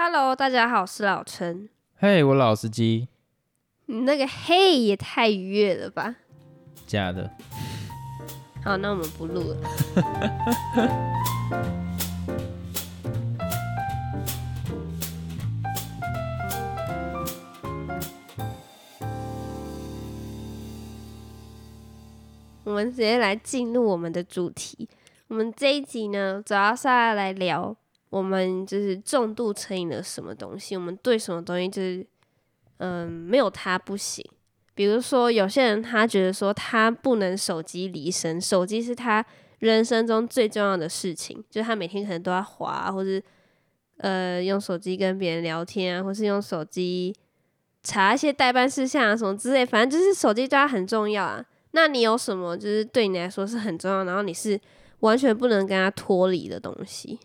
[0.00, 1.68] Hello，大家好，我是老陈。
[1.96, 3.08] 嘿，我老司机，
[3.86, 6.14] 你那个嘿也太愉悦了吧？
[6.86, 7.28] 假的。
[8.62, 9.56] 好，那我们不录了。
[22.62, 24.88] 我们直接来进入我们的主题。
[25.26, 27.76] 我们这一集呢，主要是要来聊
[28.10, 32.06] 我们就是重度成瘾了什么东西，我们对什么东西就是
[32.78, 34.24] 嗯没有它不行。
[34.74, 39.26] 比如说，有些人他觉得说他不能手机离身，手机是他
[39.58, 43.20] 人生中最重要的事情，就是他每天可能都要滑，或是
[43.96, 47.12] 呃用手机跟别人聊天啊，或是用手机
[47.82, 51.44] 查一些代办事项啊什么之类，反正就是手机对他很重要啊。
[51.72, 54.60] 那你有什么就是对你来说是很重要，然后你是
[55.00, 57.18] 完全不能跟他脱离的东西？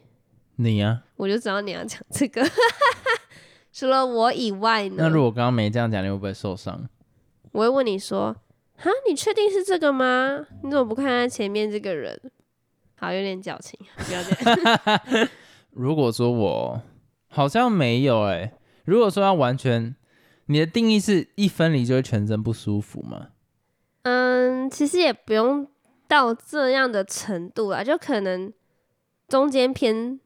[0.58, 2.44] 你呀、我就知道你要讲这个。
[3.72, 4.96] 除了我以外呢？
[5.00, 6.88] 那如果刚刚没这样讲，你会不会受伤？
[7.52, 8.36] 我会问你说
[8.78, 10.46] ：“哈，你确定是这个吗？
[10.62, 12.20] 你怎么不看看前面这个人？”
[12.96, 14.32] 好，有点矫情，不要这
[15.12, 15.30] 样。
[15.74, 16.82] 如果说我
[17.28, 18.54] 好像没有哎、
[18.86, 19.96] 如果说要完全，
[20.46, 23.30] 你的定义是一分离就会全身不舒服吗？
[24.04, 25.68] 嗯，其实也不用
[26.08, 28.54] 到这样的程度啦，就可能
[29.28, 30.20] 中间偏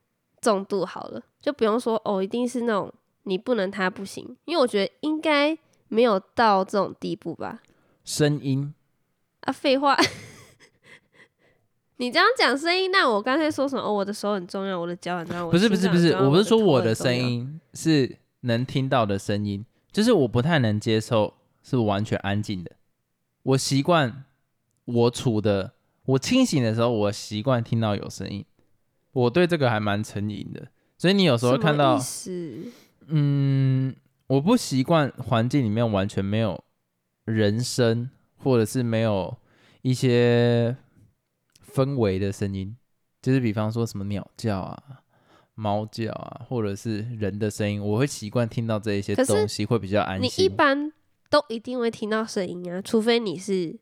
[0.48, 2.90] 重度好了，就不用说哦，一定是那种
[3.24, 5.58] 你不能他不行，因为我觉得应该
[5.90, 7.62] 没有到这种地步吧。
[8.06, 8.74] 声音
[9.42, 9.98] 啊，废话。
[11.98, 13.82] 你这样讲声音，那我刚才说什么？
[13.82, 15.50] 哦，我的手很重要，我的脚很重要。
[15.50, 22.72] 不是不是不是，我不是说我的声音是能听到的声音，就是我不太能接受是完全安静的。
[23.44, 24.24] 我习惯
[24.86, 25.74] 我处的，
[26.06, 28.46] 我清醒的时候，我习惯听到有声音。
[29.18, 32.00] 我对这个还蛮成瘾的，所以你有时候看到
[33.08, 33.96] 嗯，
[34.28, 36.64] 我不习惯环境里面完全没有
[37.26, 39.36] 人声，或者是没有
[39.82, 40.78] 一些
[41.74, 42.78] 氛围的声音，
[43.20, 44.78] 就是比方说什么鸟叫啊、
[45.56, 50.48] 猫叫啊，或者是人的声音，我会习惯听到这一些东西，会比较安你一。
[50.48, 50.94] 般
[51.32, 53.80] 都一定会听到声音啊，除非你是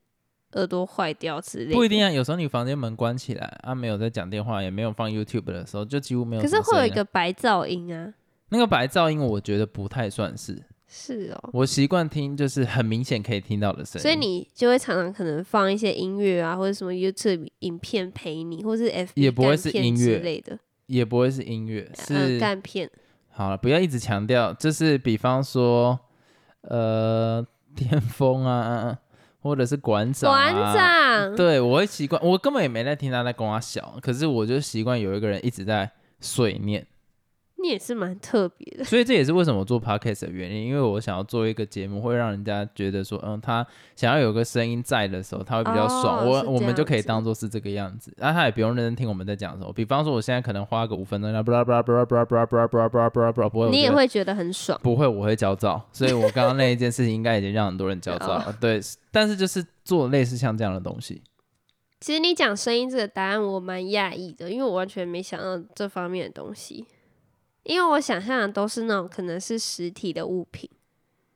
[0.54, 1.74] 耳朵坏掉之类的。
[1.74, 6.48] 不一定啊，有时候你房间门关起来啊，没有在讲电话，也没有放 YouTube 的时候，就几乎没有可。
[6.48, 8.14] 是会有一个白噪音啊。
[8.50, 10.64] 那个白噪音，我觉得不太算是。
[10.88, 22.90] 是哦，我习惯听就是很明显可以听到的声音，所以你就会常常可能放一些音乐啊，或者什么 YouTube 影片陪你，或是 F 也不会是音乐之类的，也不会是音乐，呃，是干片。
[23.32, 26.00] 好了，不要一直强调，就是比方说，
[26.62, 27.46] 呃，
[27.76, 28.98] 巅峰啊，
[29.46, 35.88] 或者是馆长、啊，馆长，对我会习惯，我根本也没在听他在跟我笑，可是我就习惯有一个人一直在
[36.20, 36.84] 碎念，
[37.66, 38.84] 你也是蛮特别的。
[38.84, 43.66] 所以这也是为什么我做 podcast 的原因，因为我想要做一个节目，会让人家觉得说，嗯，他
[43.96, 49.74] 想要有个声音在的时候，他会比较爽，哦我我们就可以当做是这个样子，然后他也不用认真听我们在讲什么。
[49.74, 54.80] 比方说，我现在可能花个五分钟，不啦不啦不啦不啦不啦不啦不啦不啦不啦不啦不啦，不会，你也会觉得很爽。
[54.84, 58.56] 不会，我会焦躁，所以我刚刚那一件事情应该已经让很多人焦躁了。
[58.62, 58.80] 对，
[59.12, 61.24] 但是就是做类似像这样的东西，
[62.00, 66.86] 其实你讲声音这个答案，我蛮讶异的，因为我完全没想到这方面的东西。
[67.66, 70.70] 因为我想象的都是那种可能是实体的物品，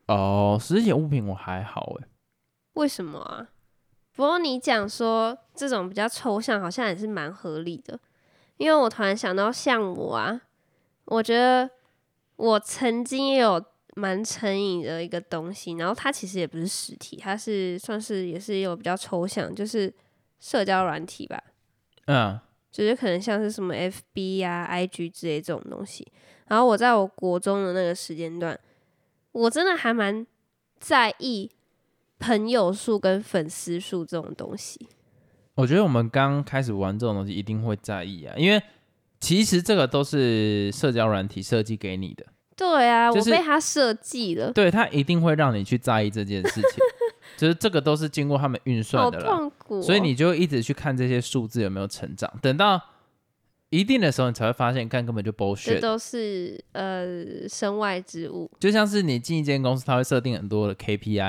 [0.07, 2.07] 哦，实体物品我还好哎，
[2.73, 3.49] 为什么啊？
[4.13, 7.99] 不过你讲说这种比较抽象，好像也是蛮合理的。
[8.57, 10.41] 因为我突然想到，像我啊，
[11.05, 11.69] 我觉得
[12.35, 13.63] 我曾经也有
[13.95, 19.93] 蛮成瘾的一个东西，然后它其实也不是实体，它是算是也是有比较抽象，就是
[20.39, 21.41] 社交软体吧。
[22.07, 22.39] 嗯，
[22.71, 26.07] 就是可能像是什么 FB 啊、IG 之类这种东西。
[26.47, 28.59] 然后我在我国中的那个时间段，
[29.31, 30.25] 我真的还蛮
[30.79, 31.49] 在意
[32.17, 34.87] 朋友数跟粉丝数这种东西。
[35.55, 38.61] 我觉得我们刚开始玩这种东西一定会在意啊，因为
[39.19, 42.25] 其实这个都是社交软体设计给你的，
[42.55, 46.79] 对啊，就是我被他设计了，对，他一定会让你去在意这件事情，
[47.39, 49.25] 就是这个都是经过他们运算的啦。
[49.25, 52.81] 痛苦哦、所以你就一直去看这些数字有没有成长，等到
[53.69, 55.79] 一定的时候，你才会发现，干根本就这 bullshit。
[55.79, 58.51] 都是呃身外之物。
[58.59, 61.21] 就像是你进一间公司，它会设定很多的 KPI，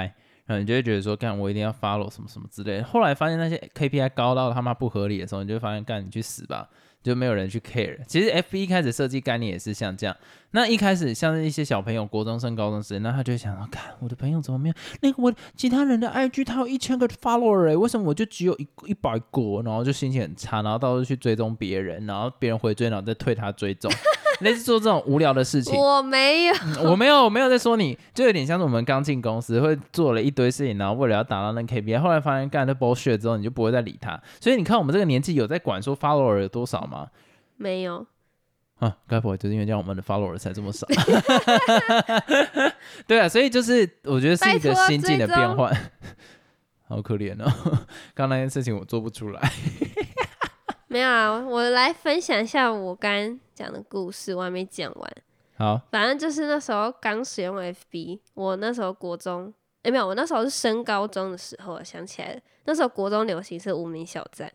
[0.46, 2.84] 然后你就会觉得说，干我一定要 follow 什么什么之类的。
[2.84, 6.68] 后来发现那些 KPI 高到他妈不合理的时候，你就会发现，干你去死吧，
[7.02, 7.98] 就没有人去 care。
[8.06, 10.16] 其实 F 一开始设计概念也是像这样。
[10.52, 19.62] 那一开始像一些小朋友，国中生、高中生，那他就想到，看我的朋友怎么没有那个我其他人的 IG 他有一千个 follower 哎、为什么我就只有一一百个？
[19.64, 23.90] 然后就心情很差，然后到处去追踪别人，然后别人回追，然后再退他追踪。
[24.44, 25.78] 类似做这种无聊的事情。
[25.78, 26.54] 我没有，
[26.84, 34.20] 我没有，我没有在说你，就有点像是我们刚进公司会做了一堆事情，然后为了要达到那 KPI，后来发现干了 bullshit 之后，你就不会再理他。
[34.40, 37.08] 所以你看我们这个年纪有在管说 follower 有多少吗？
[37.56, 38.06] 没有。
[38.78, 40.86] 啊，该不会就是因为这样我们的 follower 才这么少？
[43.06, 45.70] 对啊，所以就是我觉得是一个心境的变换。
[46.88, 47.52] 好可怜哦，
[48.14, 49.52] 刚那件事情我做不出来。
[50.88, 55.12] 没有啊，我来分享一下我刚讲的故事，我还没讲完。
[55.58, 59.52] 好，反正就是那时候刚使用 FB，我那时候国中，
[59.82, 64.50] 哎没有，我那时候是升高中的时候，想起来了，那时候国中流行是无名小站。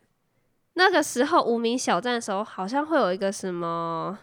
[0.74, 4.18] 那个时候无名小站的时候，好像会有一个什么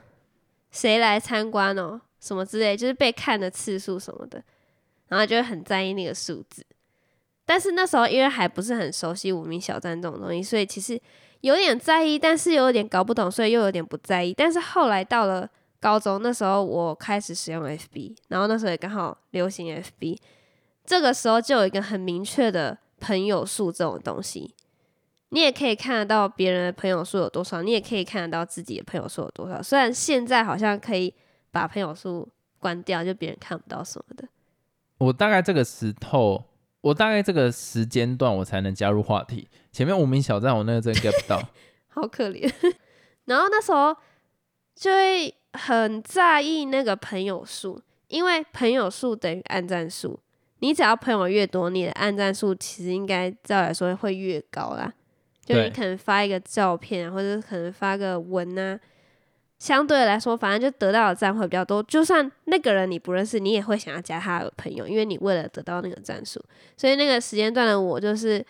[0.71, 4.43] 谁来参观哦，什么之类，就是被看的次数什么的，
[5.07, 6.65] 然后就会很在意那个数字。
[7.45, 10.99] 但是那时候因为还不是很熟悉无名小站这种东西，所以其实
[11.43, 14.33] 有点在意，但是有点搞不懂，所以又有点不在意。
[14.33, 15.49] 但是后来到了
[15.81, 20.17] 高中，那时候我开始使用 FB，然后那时候也刚好流行 FB，
[20.85, 24.55] 这个时候就有一个很明确的朋友数这种东西。
[25.29, 29.61] 你也可以看得到别人的朋友数有多少，你也可以看得到自己的朋友数有多少。
[29.61, 31.13] 虽然现在好像可以
[31.51, 32.25] 把朋友数
[32.57, 34.25] 关掉，就别人看不到什么的。
[34.99, 36.41] 我大概这个时候，
[36.83, 39.47] 我大概这个时间段，我才能加入话题。
[39.71, 41.41] 前面无名小站，我那个真 get 不到，
[41.87, 42.51] 好可怜。
[43.23, 43.95] 然后那时候
[44.75, 50.19] 就会很在意那个朋友数，因为朋友数等于按赞数，
[50.59, 54.93] 你只要朋友越多，你的按赞数其实应该照来说会越高啦。
[55.45, 58.77] 就你可能发一个照片，或者可能发个文啊，
[59.63, 61.81] 相对来说，反正就得到的赞会比较多。
[61.83, 66.37] 就算那个人你不认识，你也会想要加他的朋友，因为你为了得到那个赞数。
[66.75, 68.45] 所以那个时间段的我，就是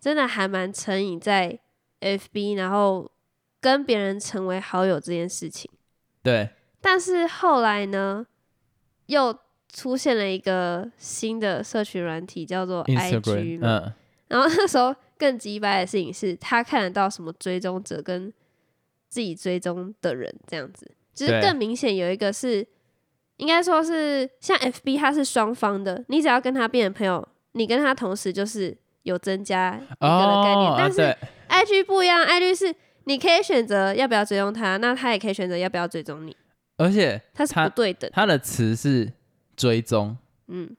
[0.00, 1.56] 真的还蛮成瘾在
[2.00, 3.08] FB，然后
[3.60, 5.70] 跟别人成为好友这件事情。
[6.20, 6.48] 对。
[6.80, 8.26] 但是后来呢，
[9.06, 9.38] 又
[9.72, 13.60] 出现了一个新的社群软体，叫做 IG。
[13.62, 13.92] 嗯。
[14.26, 14.92] 然后那时候。
[15.20, 18.32] 更鸡掰的事情是他看得到什么追踪者跟
[19.10, 22.66] 自己追踪的人这样子，就是更明显有一个是，
[23.36, 31.14] 应该说是像 FB 它是双方的，你只要跟他变成朋友，你跟他同时就是有增加一个的概念，但是
[31.48, 32.74] IG 不一样，IG 是
[33.04, 36.34] 你可以选择要不要追踪他，那他也可以选择要不要追踪你，
[36.78, 39.12] 而且它是不对等，它的词是
[39.56, 40.16] 追踪，
[40.48, 40.76] 嗯。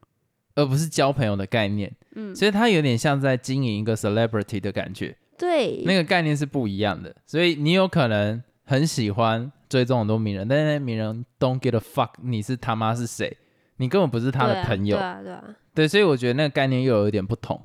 [0.54, 7.15] 而不是交朋友的概念，嗯，所以它有点像在经营一个 celebrity 的感觉，对，那个概念是不一样的。
[7.25, 13.35] 所以你有可能很喜欢追踪很多名人，但是那名人 don't get a fuck，你是他妈是谁？
[13.77, 15.43] 你根本不是他的朋友，对啊，对啊，
[15.73, 17.59] 对，所以我觉得那个概念又有一点不同。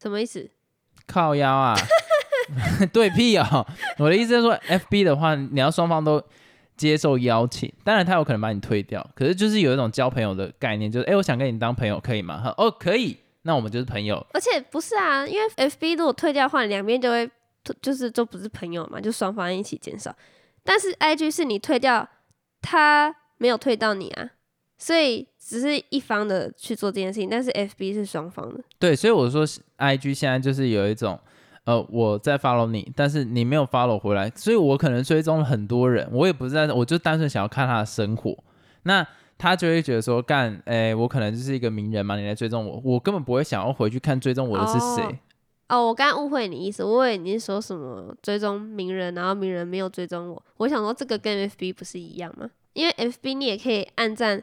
[0.00, 0.50] 什么意思？
[1.06, 1.76] 靠腰啊？
[2.92, 3.66] 对屁啊！
[3.98, 6.22] 我的意思是说，FB 的话，你要双方都。
[6.76, 12.52] 接受邀请，当然他有可能把你推掉，可是就是有一种交朋友的概念，就是哎，我想跟你当朋友，可以吗？
[12.58, 13.16] 哦，可以，
[13.46, 14.24] 那我们就是朋友。
[14.34, 17.30] 而且不是啊，因为 FB 如果退掉的话，两边就会
[17.80, 20.14] 就是都不是朋友嘛，就双方一起减少。
[20.62, 22.06] 但是 IG 是你退掉，
[22.60, 24.30] 他没有退到你啊，
[24.76, 28.62] 所以只是一方的去做这件事情，但是 FB 是双方的。
[28.78, 29.46] 对，所以我说
[29.78, 31.18] IG 现在就是有一种。
[31.66, 38.38] 呃，我在 follow 你，但是你没有 follow 回来，所以我可能追踪了很多人，我也不是在，我就单纯想要看他的生活，
[38.84, 39.04] 那
[39.38, 45.18] 他就会觉得说，干，哎，我可能就是一个名人嘛，你来追踪我，我根本不会想要回去看追踪我的是谁。
[45.68, 52.48] 哦，我刚刚误会你意思，我以为你是说什么追踪名人，然后名人没有追踪我，我想说这个跟 FB 不是一样吗？
[52.72, 54.42] 因为 FB 你也可以按赞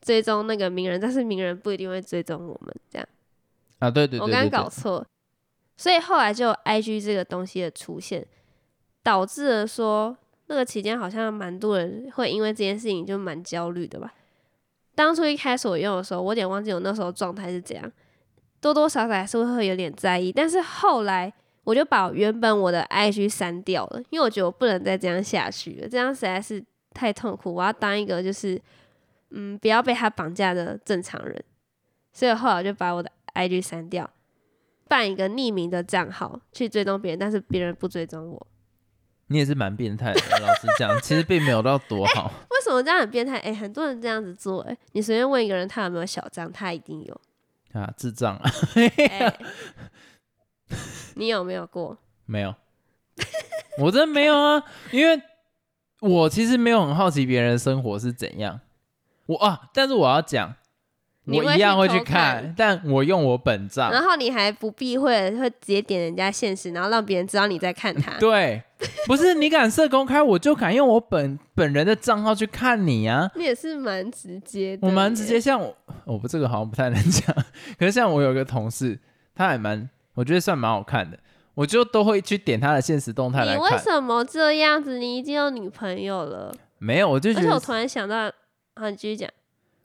[0.00, 3.08] 追踪那个名人，但是名人不一定会追踪我们这样。
[3.78, 5.06] 啊，对对对，我刚刚搞错。
[5.76, 8.26] 所以后来就 I G 这个东西的出现，
[9.02, 10.16] 导致了说
[10.46, 14.12] 那个期间好像蛮多人会因为这件事情就蛮焦虑的吧。
[14.94, 17.90] 当初一开始我用的时候，我有点忘记我那时候状态是怎样，
[18.60, 20.32] 多多少少还是会有点在意。
[20.32, 21.32] 但是后来
[21.64, 27.54] 我就把原本我的 I G 删掉了，因为我觉得我不能再这样下去了，这样实在是太痛苦。
[27.54, 28.60] 我要当一个就是
[29.30, 31.44] 嗯不要被他绑架的正常人，
[32.12, 34.08] 所以后来我就把我的 I G 删掉。
[34.86, 38.46] 办一个匿名的账号去追踪别人，但是别人不追踪我。
[39.28, 42.30] 你也是蛮变态的，老实讲，其实并没有到多好。
[42.50, 43.38] 为什么这样很变态？
[43.38, 47.20] 哎，很多人这样子做，哎，你随便问一个人，他有没有小张，他一定有。
[47.72, 48.50] 啊，智障啊！
[51.16, 51.96] 你有没有过？
[52.26, 52.54] 没有，
[53.78, 54.62] 我真的没有啊，
[54.92, 55.20] 因为
[56.00, 58.60] 我其实没有很好奇别人的生活是怎样。
[59.26, 60.54] 我啊，但是我要讲。
[61.26, 63.90] 我一样会去看看，但我用我本账。
[63.90, 68.12] 然后你还不避讳，会直接点人家现实，然后让别人知道你在看他。
[68.20, 68.62] 对，
[69.06, 73.30] 不是你敢设公开，我就敢用我本本人的账号去看你啊！
[73.36, 75.40] 你也是蛮直接的，我蛮直接，。
[75.40, 77.34] 像我，我不这个好像不太能讲，
[77.78, 78.98] 可是像我有一个同事，
[79.34, 81.18] 他还蛮，我觉得算蛮好看的，
[81.54, 83.70] 我就都会去点他的现实动态来你为。
[83.78, 84.98] 什么这样子？
[84.98, 88.30] 你已经有女朋友了，没有，我就觉得，而且我突然想到，
[88.76, 89.30] 好，你继续讲。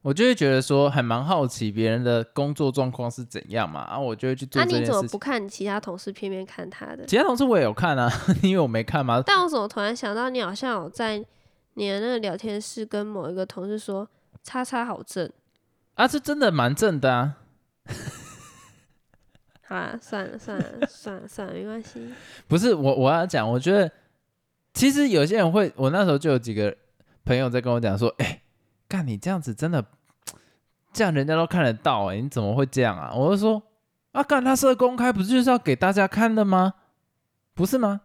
[0.02, 5.18] 我就会觉得说，还蛮好奇别人的工作状况是怎样嘛，啊，我就会去做那、你怎么不。
[5.18, 7.06] 看其他同事偏偏看他的？
[7.06, 8.10] 其他同事我也有看啊，
[8.42, 9.22] 因为我没看嘛。
[9.26, 11.18] 但我怎么突然想到，你好像有在
[11.74, 14.10] 你的那个聊天室跟某一个同事说
[14.42, 15.30] “叉叉好正
[15.96, 17.38] 啊，这真的蛮正的啊。
[19.68, 22.10] ”，好啦，算了算了算了算了，没关系。
[22.48, 23.92] 不是我，我要讲，我觉得
[24.74, 26.74] 其实有些人会，我那时候就有几个
[27.26, 28.42] 朋友在跟我讲说，哎、
[28.90, 29.86] 干你这样子真的，
[30.92, 33.14] 这样人家都看得到、哎，你怎么会这样啊？
[33.16, 33.62] 我就说，
[34.12, 36.74] 啊，干他设公开不是就是要给大家看的吗？
[37.54, 38.02] 不是吗？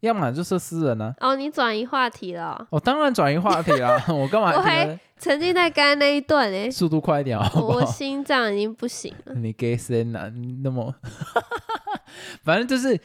[0.00, 1.14] 要么就是私人啊。
[1.20, 7.86] 哦，你转移话题了哦、我、当然转移话题了， 我干嘛我还沉浸在刚刚那一段诶、速度快一点好不我？
[7.86, 9.34] 心脏已经不行了。
[9.34, 10.30] 你给谁呢？
[10.62, 10.94] 那么，
[12.44, 13.00] 反正就是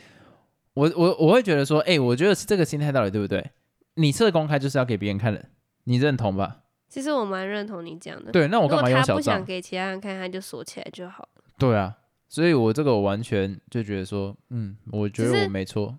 [0.74, 3.51] 我我我会觉得说，哎、我觉得是这个心态到底对不对？
[3.94, 5.46] 你设公开就是要给别人看的，
[5.86, 6.58] 你认同吧？
[6.89, 8.31] 其实我蛮认同你讲的。
[8.31, 9.15] 对，那我干嘛用小账？
[9.15, 11.43] 不想给其他人看，他就锁起来就好了。
[11.58, 11.96] 对啊，
[12.27, 15.98] 所以我这个我完全就觉得说，嗯，我觉得我没错。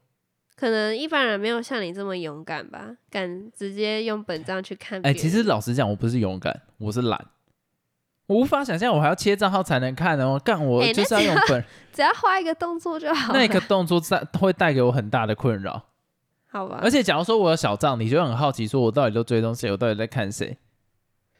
[0.56, 5.18] 可能一般人没有像你这么勇敢吧，敢直接用本账去看哎、人。
[5.18, 7.26] 其实老实讲，我不是勇敢，我是懒。
[8.26, 13.38] 我无法想象我还要切账号才能看哦，干我就是要用本， 只要画一个动作就好了。
[13.38, 15.86] 那个动作在会带给我很大的困扰。
[16.46, 20.58] 好吧，而且假如说我有小账，你就很好奇，说我到底都追踪谁，我到底在看谁？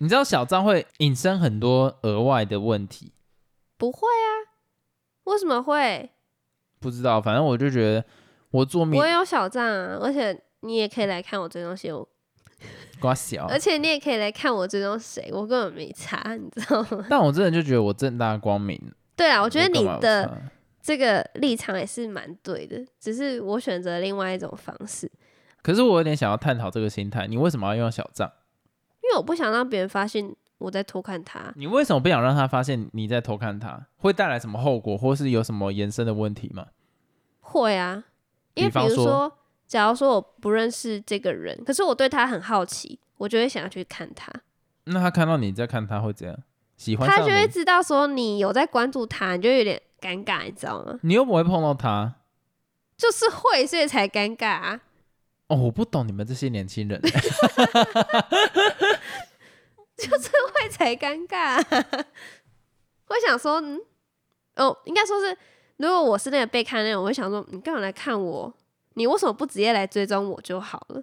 [0.02, 3.12] 你知道小账会引申很多额外的问题，
[3.76, 4.57] 不会啊？
[5.25, 6.11] 为什么会？
[6.80, 8.02] 不知道，反正我就觉得
[8.50, 12.09] 我做面我也有小账啊，而且你也可以来看我追踪谁，我
[12.99, 17.04] 瓜小，而且你也可以来看我追踪谁，我根本没查，你知道吗？
[17.11, 18.80] 但我真的就觉得我正大光明。
[19.14, 20.40] 对啊，我觉得你的
[20.83, 25.12] 这个立场也是蛮对的，只是我选择另外一种方式，
[25.61, 28.33] 可是我有点想要探讨这个心态，你为什么要用小账？
[29.21, 31.53] 我不想让别人发现我在偷看他。
[31.57, 33.87] 你为什么不想让他发现你在偷看他？
[33.99, 36.69] 会带来什么后果，或是有什么延伸的问题吗？
[37.41, 38.03] 会啊，
[38.55, 39.31] 因为比如说，
[39.67, 44.33] 假如说我不认识这个人，可是我对他很好奇，我就会想要去看他，
[44.85, 46.39] 那他看到你在看他会怎样？
[46.79, 47.47] 喜欢他就会？
[47.47, 50.99] 知道说你有在关注他，你就有点尴尬，你知道吗？
[51.03, 52.15] 你又不会碰到他
[52.97, 54.81] 就是会，所以才尴尬啊。
[55.50, 57.00] 哦，我不懂你们这些年轻人。
[60.54, 61.62] 会才尴尬、啊。
[63.07, 63.80] 会想说，嗯，
[64.57, 65.37] 哦，应该说是，
[65.78, 68.52] 如果我是那个被看那种，我会想说，你干嘛来看我？
[68.95, 71.02] 你为什么不直接来追踪我就好了？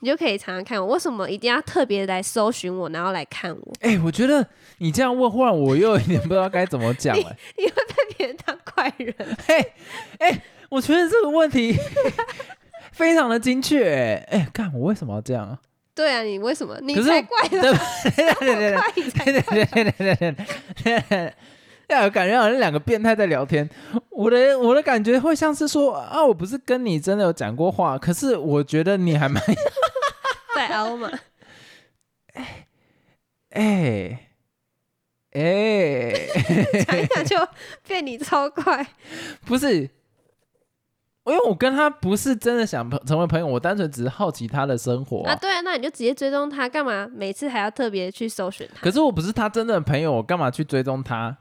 [0.00, 3.72] 你就可以常常看我，为什么一定要特别来搜寻我，然后来看我？
[3.82, 4.46] 哎、我觉得
[4.78, 7.36] 你这样问，忽然我又有点不知道该怎么讲了。
[7.56, 9.14] 你会被别人当怪人？
[9.46, 9.72] 嘿，
[10.18, 11.76] 哎，我觉得这个问题
[12.94, 13.84] 非常的精确。
[14.30, 15.58] 哎，哎，看我为什么要这样啊？
[15.94, 16.78] 对啊，你为什么？
[16.82, 18.70] 你可是才怪对了，对对对
[19.32, 20.16] 对对对对
[20.82, 21.34] 对对。
[21.88, 23.68] 呀，感觉好像两个变态在聊天。
[24.10, 29.42] 我的我的感觉会像是说啊，我不是跟你真的有讲过话，可是我觉得你还蛮
[30.56, 31.10] 在凹嘛？
[33.50, 34.30] 哎
[35.32, 36.12] 哎，
[36.86, 37.48] 讲一讲就
[37.86, 38.84] 变你超怪。
[39.46, 39.88] 不是，
[41.26, 48.82] 因为我跟他不是真的想成为朋友，我单纯只是好奇他的生活、啊，对啊，那你就直接追踪他，干嘛每次还要特别去搜寻他？
[48.82, 51.36] 可是我不是他真正的朋友，我干嘛去追踪他？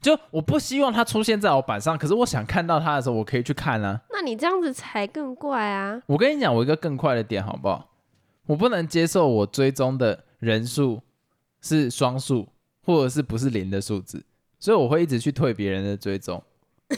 [0.00, 4.00] 就我不希望他出现在我板上，可是我想看到他的时候，我可以去看啊。
[4.10, 6.00] 那你这样子才更怪啊！
[6.06, 7.90] 我跟你讲，我一个更快的点好不好？
[8.46, 11.02] 我不能接受我追踪的人数
[11.60, 12.48] 是双数，
[12.86, 14.24] 或者是不是零的数字，
[14.58, 16.42] 所以我会一直去退别人的追踪。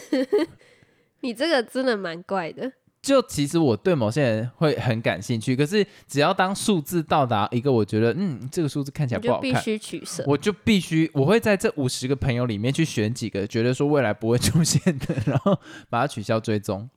[1.25, 2.71] 你这个真的蛮怪的。
[3.01, 10.25] 就其实我对某些人会很感兴趣，可是只要当数字到达一个我觉得嗯这个数字看起来不好看，须取舍。
[10.27, 15.59] 我就必须我会在这五十个朋友里面去选几个觉得说未来不会出现的，然后
[15.91, 16.89] 把它取消追踪，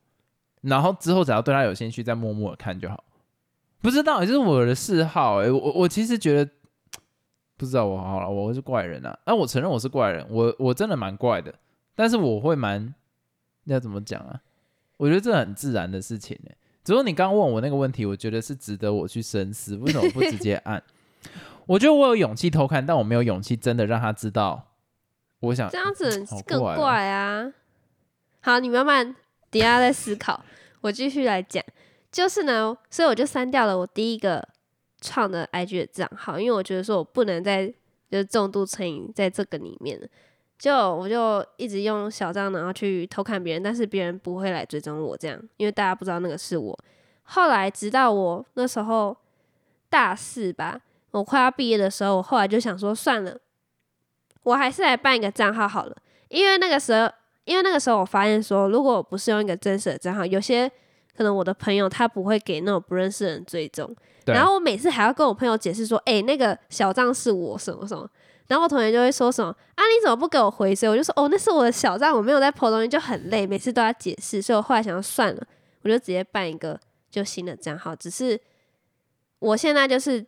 [0.61, 3.03] 然后之后只要对他有兴趣再默默的看就好。
[3.81, 6.51] 不知道，这是我的嗜好哎、我我我其实觉得
[7.57, 11.53] 不知道我好了，我是怪人啊，那、我承认我是怪人，我我真的蛮怪的，
[11.95, 12.93] 但是我会蛮
[13.67, 14.41] 要怎么讲啊？
[14.97, 20.81] 我觉得这很自然的事情哎、只不过你刚刚问我那个问题，我觉得是值得我去深思，为什么不直接按？
[21.67, 24.71] 我觉得我有勇气偷看，但我没有勇气真的让他知道。
[25.41, 27.53] 我想这样子更怪啊。
[28.39, 29.15] 好，你慢慢
[29.51, 30.43] 底下再思考，
[30.81, 31.63] 我继续来讲。
[32.09, 34.47] 就是呢，所以我就删掉了我第一个
[35.01, 37.67] 创的 IG 的账号，因为我觉得说我不能再
[38.09, 40.07] 就是重度成瘾在这个里面了。
[40.57, 46.77] 就我就一直用小账，然后去偷看别人，但是别人不会来追踪我这样，因为大家不知道那个是我。
[47.23, 49.15] 后来直到我那时候
[49.89, 53.37] 大四吧，我快要毕业的时候，我后来就想说算了，
[54.43, 55.95] 我还是来办一个账号好了，
[56.29, 57.11] 因为那个时候，
[57.43, 60.71] 因为那个时候我发现说，如果我不是用一个真实的账号，有些
[61.15, 63.93] 可能我的朋友他不会给那种不认识的人追踪，
[64.25, 68.09] 然后我每次还要跟我朋友解释说，哎、那个小账是我什么什么，
[68.47, 70.91] 然后我同学就会说什么啊，你怎么不给我回声？
[70.91, 75.47] 我就说哦，那是我的小账，我没有在 po 东西，就很累，每次都要解释，所以我后来想要算了，
[75.83, 78.39] 我就直接办一个就新的账号，只是
[79.39, 80.25] 我现在就是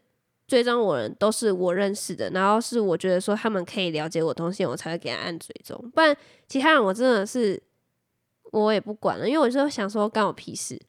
[0.47, 6.15] 追踪我人都是我认识的，然后是我觉得说他们可以了解我东西，我才会给他按追踪，不然
[6.47, 7.61] 其他人我真的是
[8.51, 10.79] 我也不管了，因为我就想说干我屁事，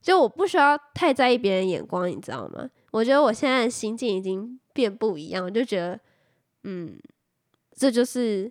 [0.00, 2.68] 就我不需要太在意别人眼光，你知道吗？
[2.90, 6.00] 我觉得我现在的心境已经变不一样，我就觉得，
[6.64, 6.98] 嗯，
[7.74, 8.50] 这就是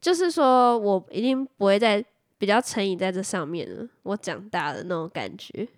[0.00, 2.04] 就是说我一定不会再
[2.38, 5.68] 比较沉迷在这上面了，我长大了那种感觉。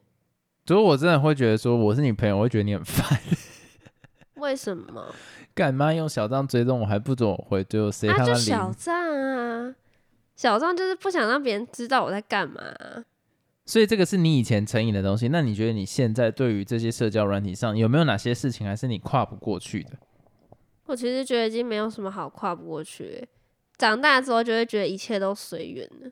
[0.66, 3.18] 所以我真的会觉得说我是你朋友，我会觉得你很烦。
[4.35, 5.14] 为什么？
[5.54, 9.75] 干嘛用小账追踪我还不准我回，最后谁啊，就他妈理小账啊，
[10.35, 13.02] 小账就是不想让别人知道我在干嘛啊、
[13.64, 15.28] 所以这个是你以前成瘾的东西。
[15.28, 19.92] 那你觉得你现在对于这些社交软体上有没有哪些事情还是你跨不过去的？
[20.86, 23.28] 我其实觉得已经没有什么好跨不过去欸。
[23.76, 26.10] 长大之后就会觉得一切都随缘了，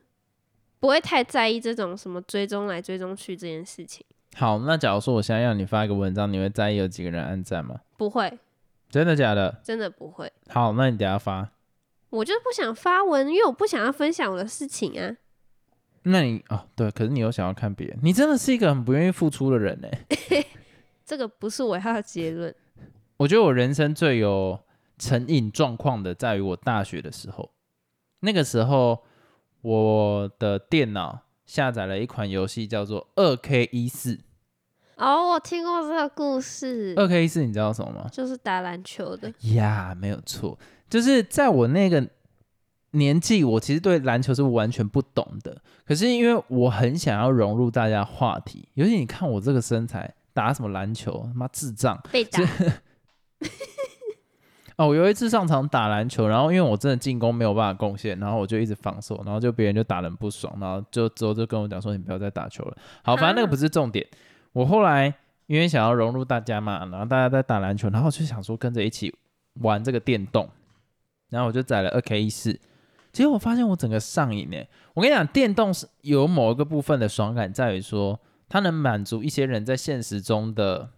[0.79, 4.05] 不会太在意这种什么追踪来追踪去这件事情。
[4.35, 7.79] 好，那假如说我现在要你发一个文章，你会在意有几个人按赞吗？
[7.97, 8.37] 不会，
[8.89, 9.61] 真的假的？
[9.63, 10.31] 真的不会。
[10.49, 11.49] 好，那你等下发。
[12.09, 15.17] 我就不想发文，因为我不想要分享我的事情啊。
[16.03, 19.87] 那你哦，对，可是你又想要看别人，你真的是一个很不愿意付出的人呢。
[21.03, 22.53] 这个不是我要的结论。
[23.17, 24.59] 我觉得我人生最有
[24.97, 27.51] 成瘾状况的，在于我大学的时候。
[28.21, 29.03] 那个时候，
[29.61, 34.19] 我的电脑下载了一款游戏，叫做二 K 一四。
[34.95, 38.07] 哦，我听过这个故事，二 K 一四，你知道什么吗？
[38.11, 39.31] 就是打篮球的。
[39.53, 40.57] 呀没有错，
[40.89, 42.07] 就是在我那个
[42.91, 45.61] 年纪，我其实对篮球是完全不懂的。
[45.85, 52.01] 可是因为我很想要融入大家话题，尤其你看我这个身材，打什么篮球，他妈智障！
[52.09, 52.39] 被打，
[54.77, 62.77] 哦，我有一次上场打篮球，然后因为我真的进攻没有办法贡献，然后我就一直防守，然后就别人就打得很不爽，然后就之后就跟我讲说你不要再打球了。
[63.03, 64.05] 好，反正那个不是重点。
[64.51, 65.13] 我后来
[65.47, 69.15] 因为想要融入大家嘛，然后大家在打篮球，然后我就想说跟着一起
[69.61, 70.49] 玩这个电动，
[71.29, 72.59] 然后我就载了二 K 一四，
[73.13, 74.67] 结果我发现我整个上瘾诶。
[74.93, 80.89] 我跟你讲，电动是有某一个部分的爽感在于说，它能满足一些人在现实中的，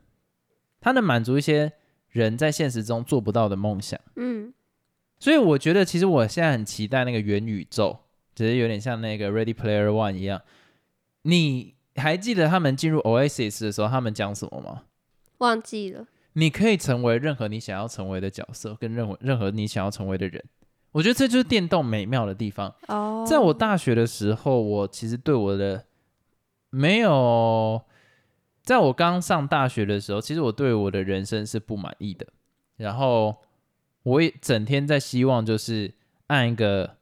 [0.79, 1.73] 它能满足一些
[2.17, 3.99] 人在现实中做不到的梦想。
[4.15, 4.53] 嗯，
[5.19, 7.99] 所以我觉得，其实我现在很期待那个元宇宙，
[8.34, 10.41] 只是有点像那个 Ready Player One 一样。
[11.23, 14.84] 你还记得他们进入 Oasis 的时候，他们讲什么吗？
[15.39, 16.08] 忘记了。
[16.34, 20.43] 你可以成为任何你想要成为的角色，跟任何任何你想要成为的人。
[20.91, 22.73] 我觉得这就是电动美妙的地方。
[22.88, 25.86] 哦，在我大学的时候，我其实对我的
[26.69, 27.82] 没有，
[28.67, 32.27] 在我刚上大学的时候，其实我对我的人生是不满意的。
[32.75, 33.34] 然后
[34.03, 35.93] 我也整天在希望，就是
[36.27, 36.97] 按一个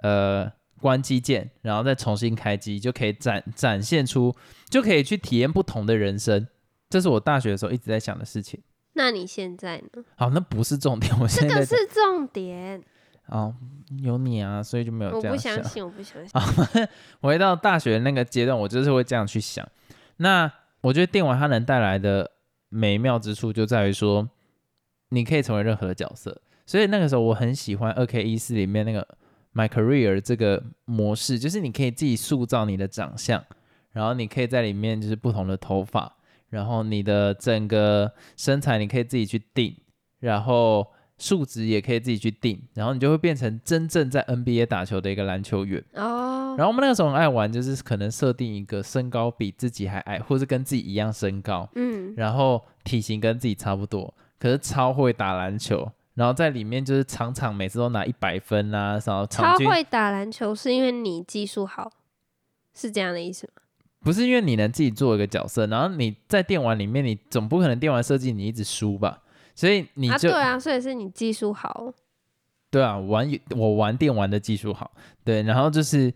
[0.00, 4.36] 呃关机键，然后再重新开机，就可以展展现出，
[4.68, 6.46] 就可以去体验不同的人生。
[6.90, 8.60] 这是我大学的时候一直在想的事情。
[8.92, 10.04] 那你现在呢？
[10.16, 12.82] 好，那不是重点， 我现在在个是重点。
[13.28, 13.54] 哦，
[14.02, 15.64] 有你啊，所以就没有我不这样想相。
[15.64, 16.86] 信，我不相信。
[17.22, 19.66] 回到大学那个阶段，我就是会这样去想。
[20.18, 20.52] 那
[20.86, 22.30] 我觉得电玩它能带来的
[22.68, 24.28] 美妙之处，就在于说，
[25.08, 26.40] 你可以成为任何的角色。
[26.64, 29.06] 所以那个时候我很喜欢二 K 一四里面那个
[29.52, 33.44] My Career 这个模式，就是你可以自己塑造你的长相，
[33.90, 36.16] 然后你可以在里面就是不同的头发，
[36.50, 39.76] 然后你的整个身材你可以自己去定，
[40.20, 40.86] 然后
[41.18, 45.82] 数值也可以自己去定，然后你就会变成真正在 NBA 打球的一个篮球员。
[45.94, 61.90] 哦，然后我们那个时候很爱玩，就是可能设定一个身高比自己还矮，或是跟自己一样身高，嗯，然后体型跟自己差不多，可是超会打篮球，然后在里面就是场场每次都拿一百分啊，然后超会打篮球是因为你技术好，
[62.74, 63.62] 是这样的意思吗？
[64.00, 69.22] 不是因为你能自己做一个角色，然后你在电玩里面，你总不可能电玩设计你一直输吧？
[69.56, 71.92] 所以你啊，就、对啊，所以是你技术好，
[72.70, 74.92] 对啊，玩我玩电玩的技术好，
[75.24, 76.12] 对，然后就是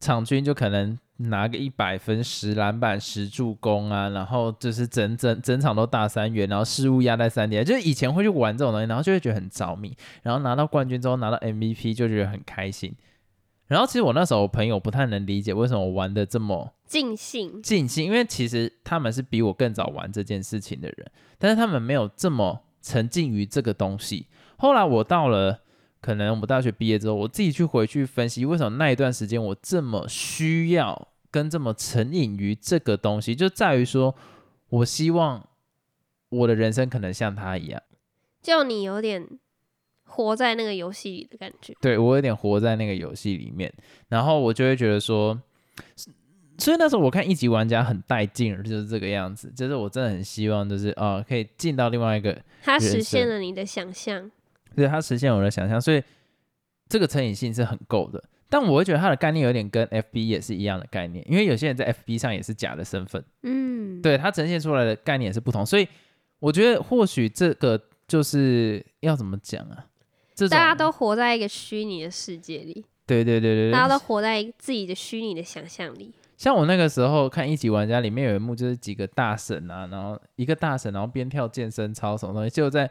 [0.00, 12.92] 场均就可能拿个一百分，十篮板，十助攻啊，然后就是整整整场都大三元，然后失误压在三点，就是以前会去玩这种东西，然后就会觉得很着迷，然后拿到冠军之后拿到 MVP 就觉得很开心。
[13.66, 17.62] 然后其实我那时候我朋友不太能理解为什么我玩的这么尽兴。
[17.62, 24.26] 尽兴，因为其实他们是比我更早玩这件事情的人，但是他们没有这么沉浸于这个东西。
[24.58, 25.62] 后来我到了
[26.02, 34.14] 可能我们大学毕业之后，我自己去回去分析，为什么那一段时间我这么需要跟这么沉瘾于这个东西，就在于说
[34.68, 35.48] 我希望
[36.28, 37.82] 我的人生可能像他一样，
[38.42, 39.26] 就你有点
[40.04, 41.74] 活在那个游戏里的感觉。
[41.80, 43.72] 对我有点活在那个游戏里面，
[44.08, 45.40] 然后我就会觉得说。
[46.58, 54.30] 所以那时候我看一级玩家很带劲，就是这个样子，就是我真的很希望，就是啊、呃可以进到另外一个他实现了你的想象。
[54.76, 56.02] 对他实现我的想象，所以
[56.88, 58.22] 这个成瘾性是很够的。
[58.48, 65.88] 但我会觉得它的概念有点跟 FB 也是一样的概念，因为有些人在 FB 上也是假的身份，嗯，对它呈现出来的概念也是不同，所以
[66.38, 69.86] 我觉得或许这个就是要怎么讲啊？
[70.36, 76.12] 这种大家都活在一个虚拟的世界里，对对对对大家，都活在自己的虚拟的想象里。
[76.36, 82.90] 像我那个时候看一级玩家里面有一幕就是几个大神啊，然后一个大神然后边跳健身操什么东西，就在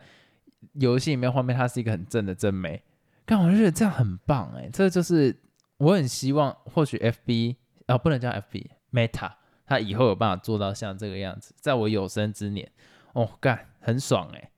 [0.74, 2.82] 游戏里面画面她是一个很正的正妹，
[3.26, 5.36] 但我就觉得这样很棒哎、这就是
[5.78, 9.34] 我很希望或许 FB 啊、不能叫 FB Meta，
[9.66, 12.72] 他以后有办法做到像这个样子，在我有生之年，
[13.12, 14.52] 哦干很爽哎、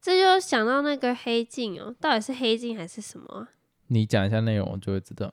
[0.00, 3.48] 这就想到那个黑镜哦，到底是黑镜还是什么啊、
[3.86, 5.32] 你讲一下内容我就会知道。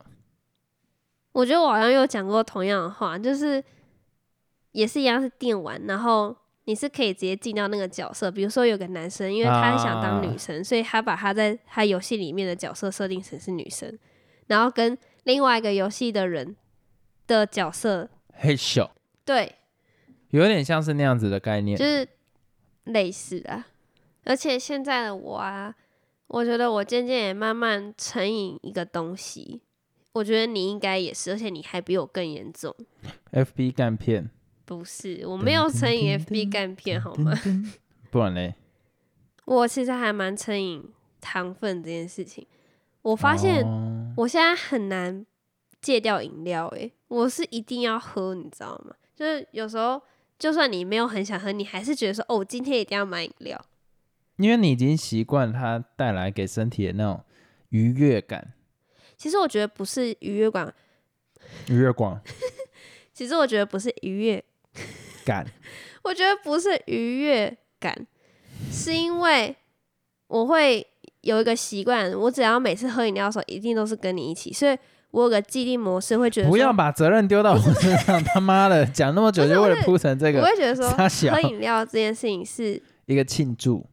[1.34, 3.62] 我觉得我好像有讲过同样的话，就是
[4.70, 13.98] 也是一样是电玩，然后你是可以直接进到那个角色，比如说有个男生，因为他想当女生，所以他把他在他游戏里面的角色设定成是女生，
[14.46, 16.54] 然后跟另外一个游戏的人
[17.26, 18.88] 的角色，嘿咻，
[19.24, 19.56] 对，
[20.30, 21.84] 有点像是那样子的概念就。
[21.84, 22.08] 是
[22.84, 23.66] 类似啊。
[24.24, 25.74] 而且现在的我啊，
[26.28, 29.60] 我觉得我渐渐也慢慢成瘾一个东西，
[30.14, 32.74] 我觉得你应该也是，而且你还比我更严重。
[33.32, 34.30] FB 干片，
[34.64, 37.32] 不是，我没有成瘾 FB 干片好吗？
[38.10, 38.54] 不然嘞？
[39.44, 40.82] 我其实还蛮成瘾
[41.20, 42.46] 糖分这件事情。
[43.02, 45.26] 我发现哦我现在很难
[45.82, 48.94] 戒掉饮料，诶，我是一定要喝，你知道吗？
[49.16, 50.00] 就是有时候
[50.38, 53.60] 就算你没有很想喝，你还是觉得说，哦，我今天一定要买饮料。
[54.36, 57.20] 因为你已经习惯它带来给身体的那种
[57.70, 58.52] 愉悦感。
[59.24, 60.74] 其实我觉得不是愉悦感，
[61.68, 62.20] 愉悦感
[63.14, 64.44] 其实我觉得不是愉悦，
[65.24, 65.46] 感，
[66.02, 68.06] 我觉得不是愉悦感，
[68.70, 69.56] 是因为
[70.26, 70.86] 我会
[71.22, 74.76] 有一个习惯，我只要每次喝饮料的时候，一定都是跟你一起，所以
[75.12, 80.86] 我有个既定模式，会觉得不要把责任丢到我身上， 他妈的，讲那么久就为了铺成这个我会觉得说
[81.30, 83.86] 喝饮料这件事情是一个庆祝。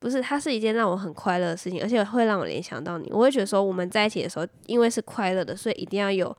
[0.00, 3.10] 不是它是一件让我很快乐的事情，而且会让我联想到你。
[3.12, 6.36] 我会觉得说我们在一起的时候，因为是快乐的，所以一定要有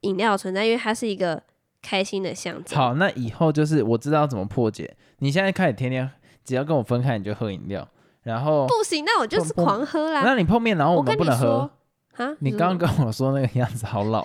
[0.00, 1.42] 饮料存在，因为它是一个
[1.82, 2.78] 开心的象征。
[2.78, 4.96] 好，那以后就是我知道怎么破解。
[5.18, 6.10] 你现在开始天天
[6.44, 7.88] 只要跟我分开，你就喝饮料，
[8.22, 10.22] 然后不行，那我就是狂喝啦。
[10.24, 11.70] 那你碰面，然后我们不能喝说。
[12.16, 14.22] 啊，你刚刚跟我说那个样子好老，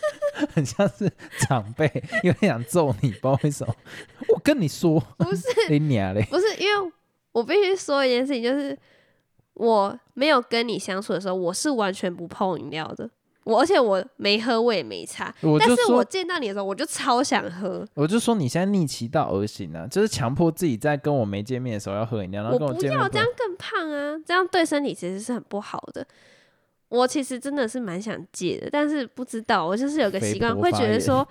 [0.52, 1.90] 很像是长辈，
[2.22, 3.74] 有点想揍你，不知道为什么。
[4.28, 6.22] 我跟你说，不是你娘嘞！
[6.24, 6.92] 不是，因为
[7.32, 8.76] 我必须说一件事情，就是
[9.54, 13.08] 我没有跟你相处的时候，我是完全不碰饮料的。
[13.44, 15.34] 我而且我没喝，我也没差。
[15.58, 17.84] 但是我，见到你的时候，我就超想喝。
[17.94, 24.20] 我就说你现在逆其道而行啊，就是强迫自己在跟我没见面的时候要喝饮料，然后跟我不要，见面不能这样更胖啊！
[24.26, 26.06] 这样对身体其实是很不好的。
[26.90, 31.26] 我其实真的是蛮想戒的，但是不知道，我就是有个习惯，会觉得说，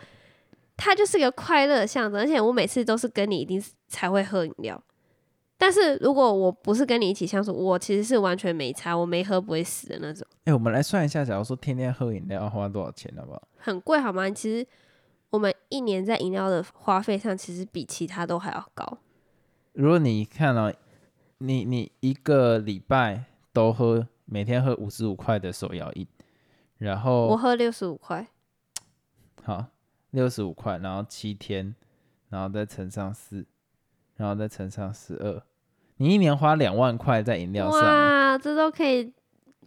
[0.76, 4.82] 它就是个快乐的象征，而且我每次都是跟你一定是才会喝饮料。
[5.62, 13.48] 但是如果我不是跟你一起相处，我其实是完全没差，我没喝不会死的那种，哎、我们来算一下，假如说天天喝饮料要花多少钱，好不好？
[13.58, 14.30] 很贵好吗？
[14.30, 14.66] 其实
[15.30, 19.00] 我们一年在饮料的花费上，其实比其他都还要高。
[19.74, 20.72] 如果你看到、
[21.40, 26.08] 你你一个礼拜都喝，每天喝五十五块的手摇饮，
[26.78, 28.26] 然后我喝六十五块，
[29.44, 29.66] 好
[30.12, 31.76] 六十五块，然后七天，
[32.30, 33.46] 然后再乘上四，
[34.16, 35.42] 然后再乘上十二，
[36.00, 39.12] 你一年花两万块在饮料上，哇，这都可以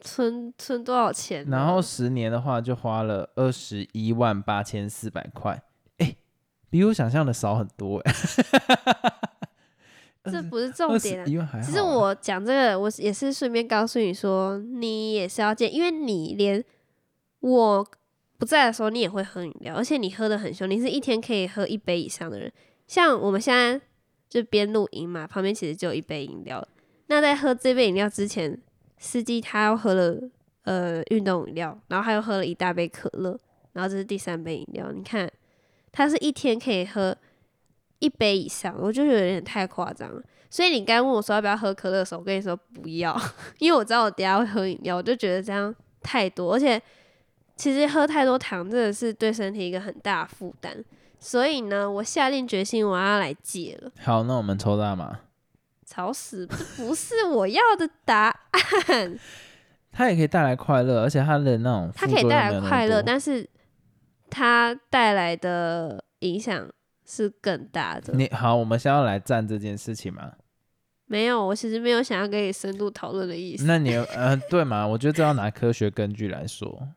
[0.01, 1.47] 存存多少钱？
[1.51, 5.63] 然后十年的话就花了二十一万八千四百块，
[5.99, 6.17] 哎，
[6.71, 8.15] 比我想象的少很多哎。
[10.25, 11.33] 这不是重二点啊十。
[11.33, 11.67] 一万还好啊。
[11.67, 16.65] 其实我讲这个，我也是顺便告诉你说，你也是要戒，因为你连
[17.41, 17.87] 我
[18.39, 22.51] 不在的时候，你也会喝饮料，而且你喝的很凶，你是一天可以喝一杯以上的人。
[22.87, 23.81] 像我们现在
[24.33, 26.67] 就边录音嘛，旁边其实就有一杯饮料。
[27.09, 28.59] 那在喝这杯饮料之前，
[28.97, 30.19] 司机他又喝了
[30.63, 33.39] 呃运动饮料，然后他又喝了一大杯可乐，
[33.75, 34.91] 然后这是第三杯饮料。
[34.91, 35.31] 你看，
[35.93, 37.15] 他是一天可以喝
[37.99, 40.23] 一杯以上，我就觉得有点太夸张了。
[40.49, 43.15] 所以你刚问我说要不要喝可乐的时候，我跟你说不要，
[43.61, 46.81] 因为我知道我等下会喝饮料，我就觉得这样太多，而且
[47.55, 50.83] 其实喝太多糖真的是对身体一个很大的负担。
[51.23, 53.93] 所以呢，我下定决心我要来戒了。
[54.01, 55.21] 好，那我们抽大麻，
[55.87, 59.17] 吵死，这不是我要的答案。
[59.93, 63.49] 它也可以带来快乐，而且它的那种它可以带来快乐，但是
[64.31, 66.69] 它带来的影响
[67.07, 68.13] 是更大的。
[68.15, 70.33] 你好，我们先要来站这件事情吗？
[71.07, 73.65] 没有，我其实没有想要跟你深度讨论的意思。
[73.65, 74.85] 那你呃，对嘛？
[74.85, 76.89] 我觉得这要拿科学根据来说。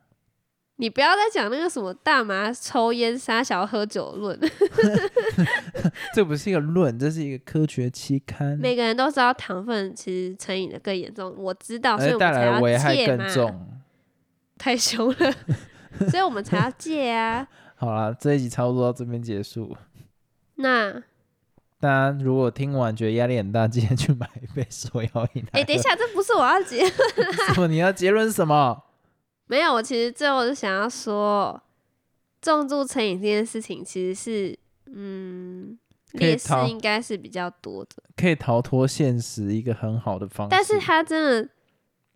[0.76, 4.38] 你不要再讲那个什么大麻、抽烟、杀小、喝酒论。
[6.14, 13.24] 这不是一个论，这是一个科学期刊，每个人都知道糖分其实成瘾的更严重，我知道，所以带我们才要来的危害戒嘛。
[13.24, 13.66] 更重。
[14.58, 15.32] 太凶了，
[16.08, 17.46] 所以我们才要戒啊。
[17.76, 19.76] 好啦，这一集差不多到这边结束。
[20.54, 20.92] 那
[21.78, 25.44] 大家如果听完觉得压力很大，记得去买一杯手摇饮。
[25.52, 27.66] 哎、等一，下，这不是我要结，什么？
[27.68, 28.82] 你要结论是什么？
[29.46, 31.60] 没有，我其实最后是想要说，
[32.42, 35.78] 重度成瘾这件事情其实是，嗯，
[36.12, 40.50] 劣势逃应该是比较多的，可以逃脱现实一个很好的方式。
[40.50, 41.48] 但是它真的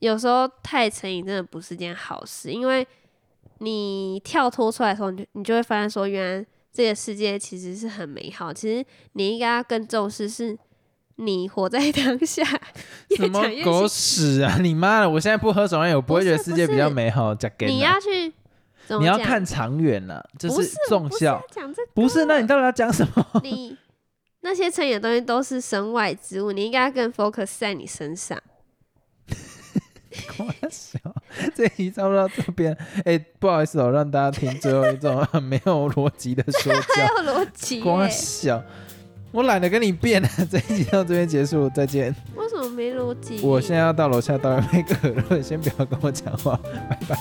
[0.01, 2.87] 有时候太成瘾，真的不是件好事，因为
[3.59, 8.53] 你跳脱出来的时候，你就你就会发现说，原来这个世界其实是很美好。
[8.53, 10.59] 其实你应该要更重视是
[11.21, 12.43] 你活在当下。
[13.17, 14.59] 什么狗屎啊！
[14.61, 15.11] 你妈的！
[15.11, 17.35] 我现在不喝手摇饮，我不会不觉得世界比较美好。
[17.35, 18.33] 假给你要去，
[18.99, 21.47] 你要看长远了，就是重不是要效。
[21.51, 23.27] 讲这个，不是，那你到底要讲什么？
[23.43, 23.77] 你
[24.41, 28.39] 那些成瘾的东西都是身外之物，你应该更 focus 在你身上。
[31.55, 32.77] 这一集差不多到这边。
[33.05, 36.81] 哎、不好意思哦，让大家听最后一种很没有逻辑的说教。
[37.23, 37.27] 没。
[37.27, 38.63] 有逻辑光耶，小，
[39.33, 40.29] 我懒得跟你辩了。
[40.51, 42.15] 这一集到这边结束，再见。
[42.35, 43.41] 为什么没逻辑？
[43.43, 47.17] 我现在要到楼下倒一杯可乐，先不要跟我讲话，拜拜。